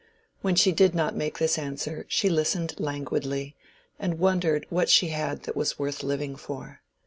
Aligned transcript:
When 0.41 0.55
she 0.55 0.71
did 0.71 0.95
not 0.95 1.15
make 1.15 1.37
this 1.37 1.59
answer, 1.59 2.05
she 2.09 2.27
listened 2.27 2.73
languidly, 2.79 3.55
and 3.99 4.17
wondered 4.17 4.65
what 4.71 4.89
she 4.89 5.09
had 5.09 5.43
that 5.43 5.55
was 5.55 5.77
worth 5.77 6.01
living 6.01 6.35
for. 6.35 6.81